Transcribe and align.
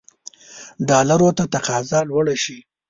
ډالرو 0.87 1.29
ته 1.37 1.43
تقاضا 1.53 1.99
لوړه 2.09 2.35
شي. 2.43 2.57